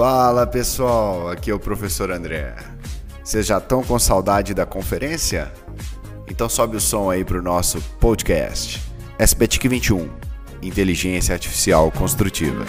[0.00, 2.54] Fala pessoal, aqui é o professor André.
[3.22, 5.52] Vocês já estão com saudade da conferência?
[6.26, 8.80] Então sobe o som aí para o nosso podcast.
[9.18, 10.08] SBTIC 21
[10.62, 12.64] Inteligência Artificial Construtiva.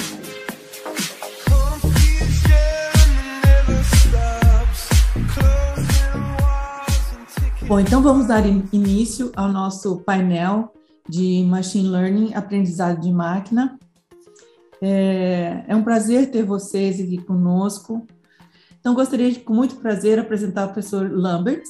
[7.72, 10.74] Bom, então vamos dar início ao nosso painel
[11.08, 13.80] de Machine Learning, aprendizado de máquina.
[14.82, 18.06] É, é um prazer ter vocês aqui conosco.
[18.78, 21.70] Então, gostaria de, com muito prazer, apresentar o professor Lamberts,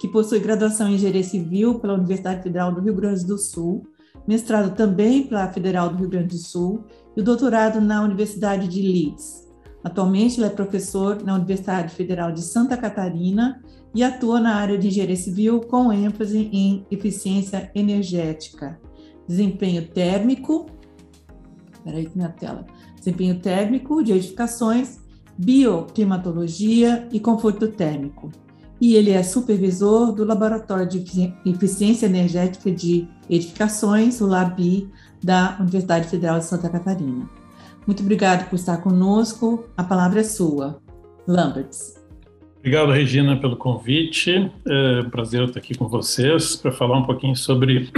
[0.00, 3.84] que possui graduação em Engenharia Civil pela Universidade Federal do Rio Grande do Sul,
[4.28, 6.84] mestrado também pela Federal do Rio Grande do Sul
[7.16, 9.49] e o doutorado na Universidade de Leeds.
[9.82, 13.62] Atualmente, ele é professor na Universidade Federal de Santa Catarina
[13.94, 18.78] e atua na área de engenharia civil com ênfase em eficiência energética,
[19.26, 20.66] desempenho térmico,
[21.82, 25.00] peraí que minha tela, desempenho térmico de edificações,
[25.38, 28.30] bioclimatologia e conforto térmico.
[28.78, 34.90] E ele é supervisor do Laboratório de Eficiência Energética de Edificações, o LABI,
[35.22, 37.39] da Universidade Federal de Santa Catarina.
[37.86, 39.68] Muito obrigado por estar conosco.
[39.76, 40.80] A palavra é sua.
[41.26, 42.00] Lamberts.
[42.58, 44.50] Obrigado, Regina, pelo convite.
[44.68, 47.88] É um prazer estar aqui com vocês para falar um pouquinho sobre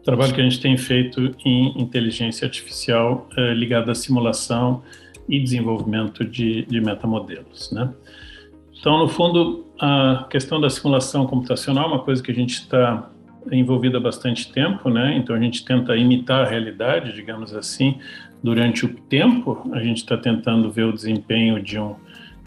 [0.00, 4.82] o trabalho que a gente tem feito em inteligência artificial é, ligada à simulação
[5.28, 7.70] e desenvolvimento de, de metamodelos.
[7.70, 7.92] Né?
[8.78, 13.08] Então, no fundo, a questão da simulação computacional é uma coisa que a gente está
[13.52, 15.16] envolvido há bastante tempo, né?
[15.16, 17.98] Então, a gente tenta imitar a realidade, digamos assim,
[18.42, 19.70] durante o tempo.
[19.72, 21.94] A gente está tentando ver o desempenho de um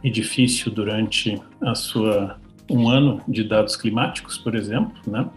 [0.03, 5.29] edifício durante a sua um ano de dados climáticos, por exemplo, né?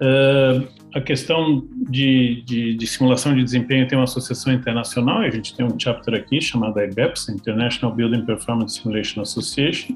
[0.00, 5.54] Uh, a questão de, de, de, simulação de desempenho tem uma associação internacional, a gente
[5.54, 9.94] tem um chapter aqui chamado IBEPS, International Building Performance Simulation Association.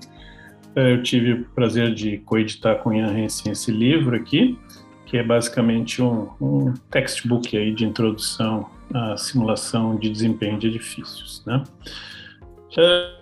[0.76, 4.56] Uh, eu tive o prazer de coeditar com Ian Hansen esse livro aqui,
[5.06, 11.42] que é basicamente um, um textbook aí de introdução à simulação de desempenho de edifícios,
[11.46, 11.62] né?
[12.72, 13.16] Uh,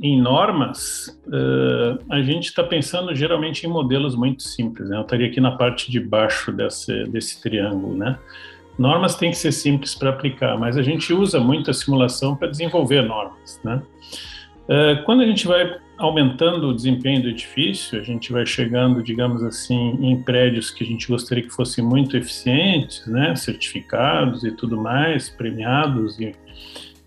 [0.00, 4.90] em normas, uh, a gente está pensando geralmente em modelos muito simples.
[4.90, 4.96] Né?
[4.96, 7.96] Eu estaria aqui na parte de baixo desse, desse triângulo.
[7.96, 8.18] Né?
[8.78, 12.48] Normas têm que ser simples para aplicar, mas a gente usa muito a simulação para
[12.48, 13.58] desenvolver normas.
[13.64, 13.82] Né?
[14.68, 19.42] Uh, quando a gente vai aumentando o desempenho do edifício, a gente vai chegando, digamos
[19.42, 23.34] assim, em prédios que a gente gostaria que fossem muito eficientes, né?
[23.34, 26.34] certificados e tudo mais, premiados e,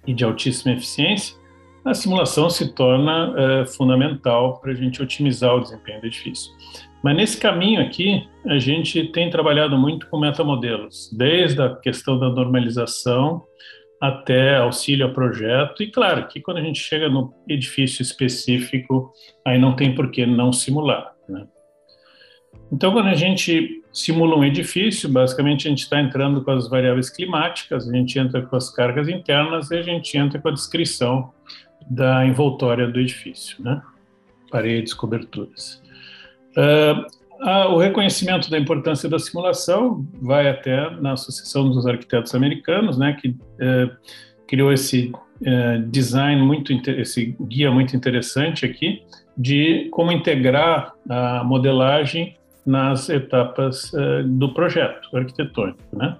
[0.08, 1.40] e de altíssima eficiência
[1.84, 6.52] a simulação se torna é, fundamental para a gente otimizar o desempenho do edifício.
[7.03, 12.30] Mas nesse caminho aqui, a gente tem trabalhado muito com metamodelos, desde a questão da
[12.30, 13.44] normalização
[14.02, 19.12] até auxílio a projeto, e claro que quando a gente chega no edifício específico,
[19.46, 21.14] aí não tem por que não simular.
[21.28, 21.46] Né?
[22.72, 27.10] Então, quando a gente simula um edifício, basicamente a gente está entrando com as variáveis
[27.10, 31.34] climáticas, a gente entra com as cargas internas e a gente entra com a descrição
[31.90, 33.81] da envoltória do edifício, né?
[34.50, 35.81] paredes, coberturas.
[36.52, 37.06] Uh,
[37.41, 43.17] a, o reconhecimento da importância da simulação vai até na Associação dos Arquitetos Americanos, né,
[43.19, 43.89] que uh,
[44.47, 45.11] criou esse
[45.41, 49.03] uh, design muito, esse guia muito interessante aqui
[49.38, 52.35] de como integrar a modelagem
[52.66, 53.91] nas etapas
[54.25, 56.17] do projeto arquitetônico, né?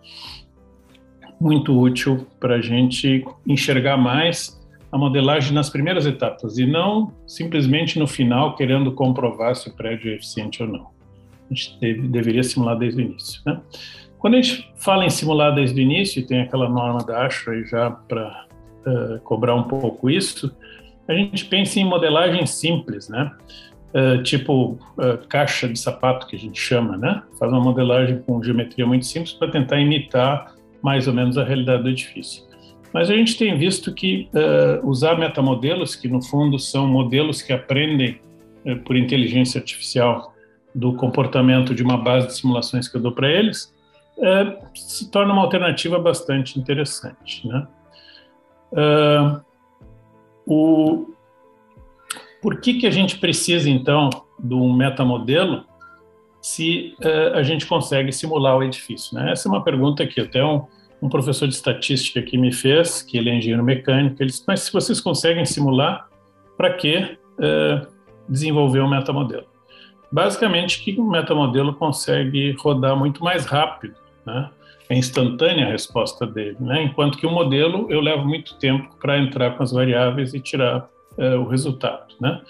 [1.40, 4.60] Muito útil para a gente enxergar mais
[4.92, 10.12] a modelagem nas primeiras etapas e não simplesmente no final querendo comprovar se o prédio
[10.12, 10.99] é eficiente ou não.
[11.50, 13.42] A gente deve, deveria simular desde o início.
[13.46, 13.60] Né?
[14.20, 17.66] Quando a gente fala em simular desde o início, e tem aquela norma da ASHRAE
[17.66, 18.46] já para
[18.86, 20.54] uh, eh, cobrar um pouco isso,
[21.08, 23.32] a gente pensa em modelagem simples, né?
[23.94, 27.24] Uh, tipo uh, caixa de sapato que a gente chama, né?
[27.40, 30.54] Faz uma modelagem com geometria muito simples para tentar imitar
[30.84, 32.44] mais ou menos a realidade do edifício.
[32.94, 37.54] Mas a gente tem visto que uh, usar metamodelos, que no fundo são modelos que
[37.54, 38.20] aprendem
[38.84, 40.34] por inteligência artificial
[40.74, 43.74] do comportamento de uma base de simulações que eu dou para eles,
[44.18, 47.48] uh, se torna uma alternativa bastante interessante.
[47.48, 47.68] Né?
[50.46, 51.08] o,
[52.40, 55.66] por que, que a gente precisa, então, de um metamodelo
[56.40, 56.96] se
[57.34, 59.18] a gente consegue simular o edifício?
[59.18, 59.32] Né?
[59.32, 60.68] Essa é uma pergunta que até um
[61.02, 64.62] um professor de estatística que me fez, que ele é engenheiro mecânico, ele disse, mas
[64.62, 66.08] se vocês conseguem simular,
[66.58, 67.88] para que uh,
[68.28, 69.48] desenvolver um metamodelo?
[70.12, 73.96] Basicamente que o metamodelo consegue rodar muito mais rápido,
[74.26, 74.50] né?
[74.90, 76.84] É instantânea a resposta dele, né?
[76.84, 80.88] Enquanto que o modelo eu levo muito tempo para entrar com as variáveis e tirar
[81.18, 82.42] é, o resultado, né?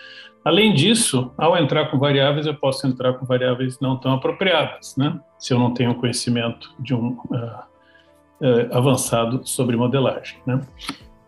[0.44, 5.20] Além disso, ao entrar com variáveis, eu posso entrar com variáveis não tão apropriadas, né?
[5.38, 7.60] Se eu não tenho conhecimento de um uh,
[8.42, 10.62] uh, avançado sobre modelagem, né?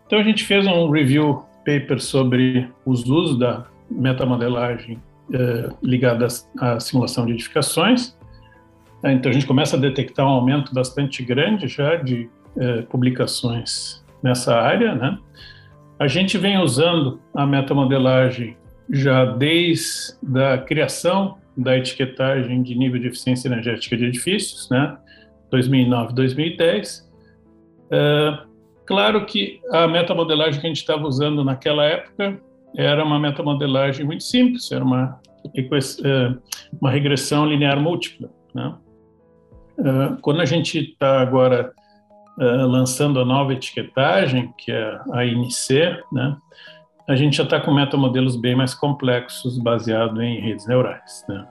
[0.06, 6.26] Então a gente fez um review paper sobre os usos da metamodelagem uh, ligada
[6.58, 8.16] à simulação de edificações.
[9.04, 12.30] Então a gente começa a detectar um aumento bastante grande já de
[12.88, 15.18] publicações nessa área, né?
[15.98, 18.56] A gente vem usando a metamodelagem
[18.90, 24.96] já desde a criação da etiquetagem de nível de eficiência energética de edifícios, né,
[25.50, 27.10] 2009, 2010.
[27.90, 28.38] É,
[28.86, 32.40] claro que a metamodelagem que a gente estava usando naquela época
[32.76, 35.20] era uma metamodelagem muito simples, era uma,
[35.56, 36.34] é,
[36.80, 38.30] uma regressão linear múltipla.
[38.54, 38.74] Né?
[39.78, 41.72] É, quando a gente está agora
[42.40, 46.36] é, lançando a nova etiquetagem, que é a INC, né,
[47.08, 51.24] a gente já está com metamodelos bem mais complexos, baseado em redes neurais.
[51.28, 51.46] Né?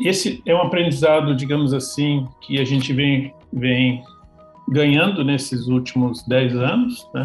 [0.00, 4.02] Esse é um aprendizado, digamos assim, que a gente vem, vem
[4.68, 7.22] ganhando nesses últimos 10 anos, né?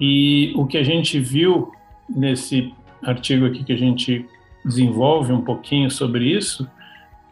[0.00, 1.72] E o que a gente viu
[2.08, 2.72] nesse
[3.02, 4.26] artigo aqui que a gente
[4.64, 6.68] desenvolve um pouquinho sobre isso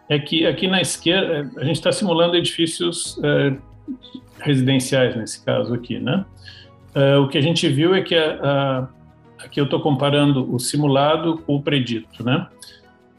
[0.08, 3.58] é que aqui na esquerda a gente está simulando edifícios uh,
[4.38, 6.24] residenciais nesse caso aqui, né?
[6.94, 8.88] Uh, o que a gente viu é que a, a,
[9.44, 12.46] aqui eu estou comparando o simulado com o predito, né?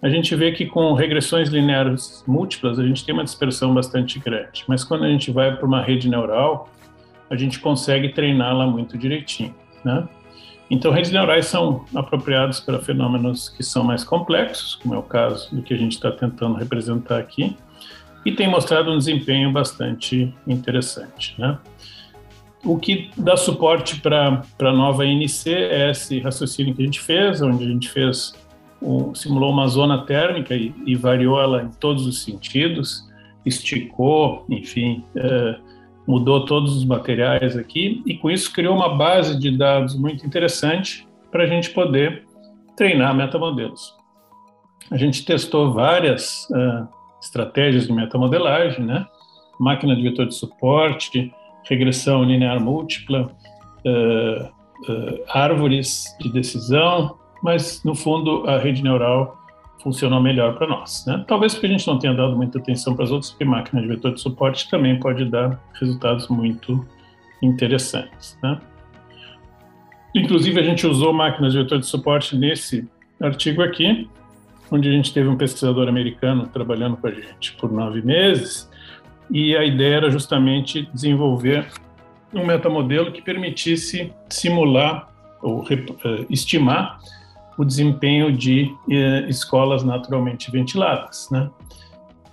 [0.01, 4.63] A gente vê que com regressões lineares múltiplas a gente tem uma dispersão bastante grande,
[4.67, 6.69] mas quando a gente vai para uma rede neural,
[7.29, 10.07] a gente consegue treiná-la muito direitinho, né?
[10.69, 15.55] Então, redes neurais são apropriadas para fenômenos que são mais complexos, como é o caso
[15.55, 17.55] do que a gente está tentando representar aqui,
[18.25, 21.59] e tem mostrado um desempenho bastante interessante, né?
[22.63, 27.39] O que dá suporte para a nova NC é esse raciocínio que a gente fez,
[27.43, 28.33] onde a gente fez
[28.81, 33.07] um, simulou uma zona térmica e, e, variou ela em todos os sentidos,
[33.45, 35.57] esticou, enfim, é,
[36.07, 41.07] mudou todos os materiais aqui e com isso criou uma base de dados muito interessante
[41.31, 42.25] para a gente poder
[42.75, 43.93] treinar metamodelos.
[44.91, 46.87] A gente testou várias uh,
[47.21, 49.05] estratégias de metamodelagem, né?
[49.59, 53.31] Máquina de vetor de suporte, regressão linear múltipla,
[53.85, 54.45] uh,
[54.91, 59.37] uh, árvores de decisão, mas no fundo a rede neural
[59.85, 61.05] funcionou melhor para nós.
[61.05, 61.23] Né?
[61.27, 63.87] Talvez porque a gente não tenha dado muita atenção para as outras, porque máquina de
[63.87, 66.83] vetor de suporte também pode dar resultados muito
[67.39, 68.35] interessantes.
[68.41, 68.59] Né?
[70.15, 72.89] Inclusive, a gente usou máquinas de vetor de suporte nesse
[73.21, 74.09] artigo aqui,
[74.71, 78.67] onde a gente teve um pesquisador americano trabalhando com a gente por nove meses,
[79.29, 81.67] e a ideia era justamente desenvolver
[82.33, 85.07] um metamodelo que permitisse simular
[85.43, 86.97] ou eh, estimar
[87.57, 91.49] o desempenho de eh, escolas naturalmente ventiladas, né?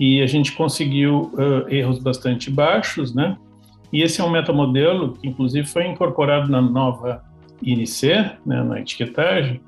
[0.00, 3.36] E a gente conseguiu uh, erros bastante baixos, né?
[3.92, 7.22] E esse é um metamodelo que, inclusive, foi incorporado na nova
[7.62, 8.08] INC,
[8.44, 9.60] né, na etiquetagem,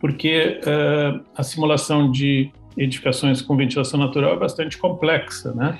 [0.00, 5.78] porque uh, a simulação de edificações com ventilação natural é bastante complexa, né?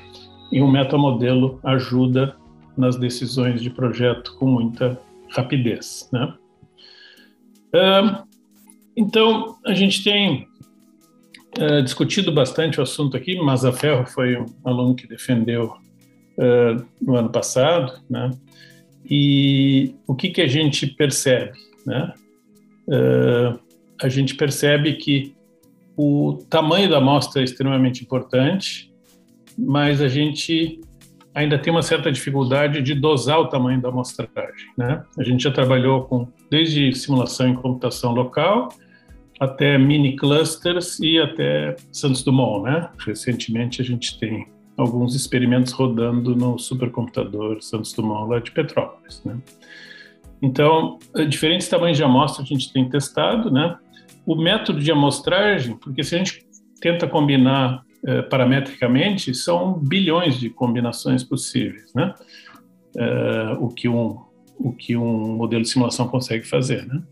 [0.51, 2.37] e um metamodelo ajuda
[2.77, 6.09] nas decisões de projeto com muita rapidez.
[6.13, 6.35] Né?
[8.97, 10.49] Então, a gente tem
[11.59, 13.39] uh, discutido bastante o assunto aqui.
[13.75, 15.75] Ferro foi um aluno que defendeu
[16.39, 18.31] uh, no ano passado, né?
[19.09, 21.53] E o que, que a gente percebe?
[21.87, 22.13] Né?
[22.89, 23.59] Uh,
[24.03, 25.35] a gente percebe que
[25.97, 28.93] o tamanho da amostra é extremamente importante,
[29.57, 30.81] mas a gente
[31.33, 34.73] ainda tem uma certa dificuldade de dosar o tamanho da amostragem.
[34.77, 35.03] Né?
[35.19, 38.71] A gente já trabalhou com desde simulação em computação local
[39.39, 42.65] até mini clusters e até Santos Dumont.
[42.65, 42.89] Né?
[43.07, 49.23] Recentemente a gente tem alguns experimentos rodando no supercomputador Santos Dumont lá de Petrópolis.
[49.25, 49.37] Né?
[50.41, 53.77] Então, diferentes tamanhos de amostra a gente tem testado, né?
[54.27, 56.45] O método de amostragem, porque se a gente
[56.81, 62.13] tenta combinar eh, parametricamente, são bilhões de combinações possíveis, né?
[62.97, 64.21] Eh, o, que um,
[64.59, 67.03] o que um modelo de simulação consegue fazer, né?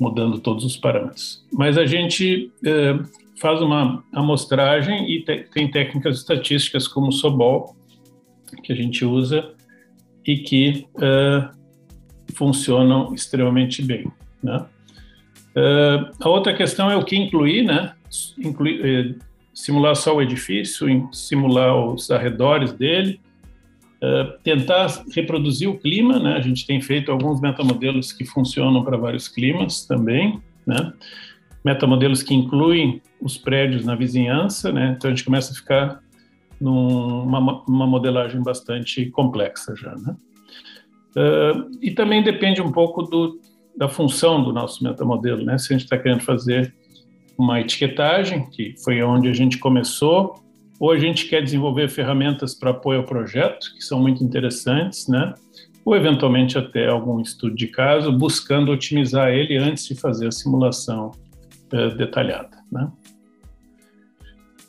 [0.00, 1.44] Mudando todos os parâmetros.
[1.52, 2.98] Mas a gente eh,
[3.38, 7.76] faz uma amostragem e te, tem técnicas estatísticas como o SOBOL,
[8.62, 9.52] que a gente usa
[10.26, 10.86] e que
[12.34, 14.10] funcionam extremamente bem,
[14.42, 14.64] né?
[15.50, 17.92] Uh, a outra questão é o que incluir, né?
[18.38, 19.14] Incluir, eh,
[19.52, 23.20] simular só o edifício, simular os arredores dele,
[24.02, 26.34] uh, tentar reproduzir o clima, né?
[26.34, 30.92] A gente tem feito alguns metamodelos que funcionam para vários climas também, né?
[31.64, 34.94] Metamodelos que incluem os prédios na vizinhança, né?
[34.96, 36.00] Então a gente começa a ficar
[36.60, 40.16] numa uma modelagem bastante complexa já, né?
[41.16, 43.40] Uh, e também depende um pouco do,
[43.76, 45.58] da função do nosso metamodelo, né?
[45.58, 46.72] Se a gente está querendo fazer
[47.36, 50.34] uma etiquetagem, que foi onde a gente começou,
[50.80, 55.34] ou a gente quer desenvolver ferramentas para apoio ao projeto, que são muito interessantes, né?
[55.84, 61.10] Ou eventualmente até algum estudo de caso, buscando otimizar ele antes de fazer a simulação
[61.72, 62.90] uh, detalhada, né?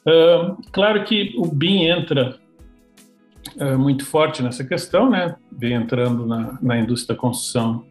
[0.05, 2.37] Uh, claro que o BIM entra
[3.55, 5.35] uh, muito forte nessa questão, né?
[5.49, 7.85] Vem entrando na, na indústria da construção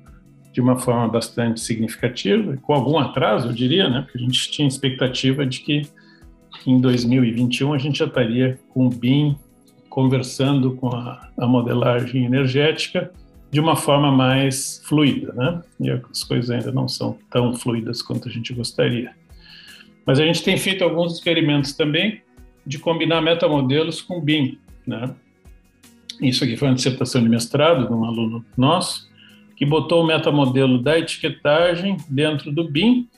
[0.53, 4.03] de uma forma bastante significativa, com algum atraso, eu diria, né?
[4.03, 5.83] Porque a gente tinha expectativa de que
[6.67, 9.37] em 2021 a gente já estaria com o BIM
[9.88, 13.11] conversando com a, a modelagem energética
[13.50, 15.62] de uma forma mais fluida, né?
[15.81, 19.12] E as coisas ainda não são tão fluidas quanto a gente gostaria.
[20.07, 22.23] Mas a gente tem feito alguns experimentos também
[22.64, 25.14] de combinar metamodelos com BIM, né?
[26.21, 29.11] Isso aqui foi uma dissertação de mestrado de um aluno nosso,
[29.57, 33.09] que botou o metamodelo da etiquetagem dentro do BIM.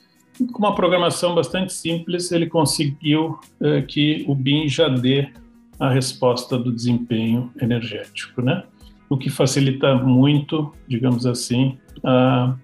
[0.51, 5.29] Com uma programação bastante simples, ele conseguiu eh, que o BIM já dê
[5.79, 8.65] a resposta do desempenho energético, né?
[9.09, 12.55] O que facilita muito, digamos assim, a,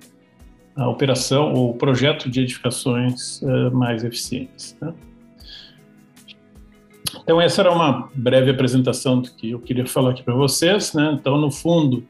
[0.76, 4.76] a operação ou o projeto de edificações eh, mais eficientes.
[4.80, 4.94] Né?
[7.22, 10.94] Então, essa era uma breve apresentação do que eu queria falar aqui para vocês.
[10.94, 11.16] Né?
[11.18, 12.06] Então, no fundo,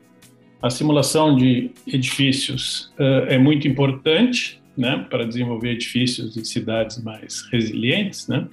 [0.63, 7.43] a simulação de edifícios uh, é muito importante né, para desenvolver edifícios e cidades mais
[7.51, 8.47] resilientes, né?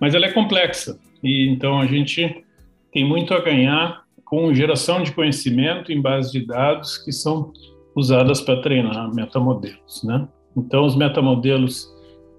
[0.00, 2.42] mas ela é complexa e então a gente
[2.92, 7.52] tem muito a ganhar com geração de conhecimento em base de dados que são
[7.94, 10.02] usadas para treinar metamodelos.
[10.04, 10.26] Né?
[10.56, 11.88] Então, os metamodelos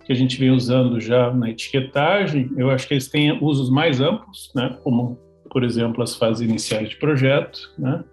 [0.06, 4.02] que a gente vem usando já na etiquetagem, eu acho que eles têm usos mais
[4.02, 4.78] amplos, né?
[4.84, 8.04] como, por exemplo, as fases iniciais de projeto, né?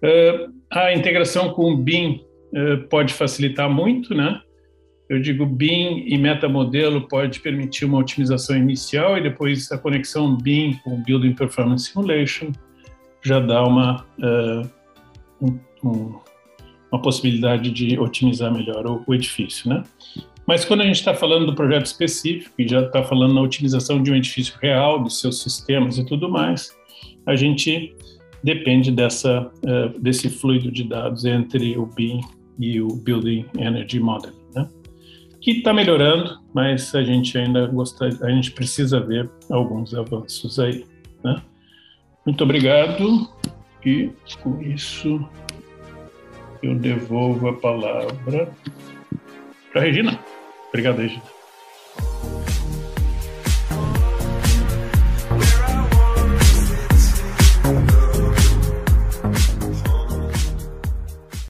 [0.00, 2.24] Uh, a integração com o BIM
[2.88, 4.40] pode facilitar muito, né?
[5.08, 10.74] Eu digo BIM e metamodelo pode permitir uma otimização inicial e depois a conexão BIM
[10.84, 12.52] com Building Performance Simulation
[13.22, 14.68] já dá uma, uh,
[15.40, 16.18] um,
[16.92, 19.82] uma possibilidade de otimizar melhor o, o edifício, né?
[20.46, 24.02] Mas quando a gente está falando do projeto específico e já está falando na otimização
[24.02, 26.76] de um edifício real, dos seus sistemas e tudo mais,
[27.26, 27.94] a gente
[28.42, 32.20] depende dessa, uh, desse fluido de dados entre o BIM
[32.58, 34.68] e o Building Energy Modeling, né?
[35.40, 40.84] que está melhorando, mas a gente ainda gostaria, a gente precisa ver alguns avanços aí.
[41.22, 41.40] Né?
[42.26, 43.28] Muito obrigado
[43.84, 44.10] e
[44.42, 45.24] com isso
[46.62, 48.52] eu devolvo a palavra
[49.72, 50.18] para Regina.
[50.68, 51.37] Obrigado, Regina.